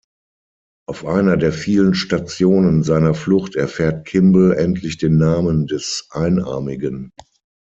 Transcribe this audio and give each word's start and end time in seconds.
Auf 0.87 1.05
einer 1.05 1.37
der 1.37 1.53
vielen 1.53 1.93
Stationen 1.93 2.81
seiner 2.81 3.13
Flucht 3.13 3.55
erfährt 3.55 4.05
Kimble 4.07 4.55
endlich 4.57 4.97
den 4.97 5.19
Namen 5.19 5.67
des 5.67 6.07
Einarmigen. 6.09 7.11